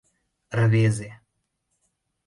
Рвезе! 0.59 1.09